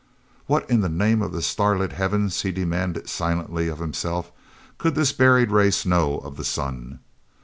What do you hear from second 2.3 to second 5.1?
he demanded silently of himself, "could